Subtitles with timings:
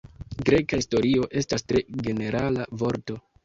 [0.47, 3.23] Greka historio estas tre ĝenerala vorto.